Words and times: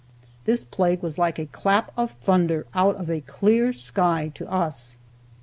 This 0.45 0.63
plague 0.63 1.03
was 1.03 1.19
like 1.19 1.37
a 1.37 1.45
clap 1.45 1.91
of 1.95 2.13
thunder 2.13 2.65
out 2.73 2.95
of 2.95 3.07
a 3.07 3.21
clear 3.21 3.71
sky 3.71 4.31
to 4.33 4.51
us. 4.51 4.97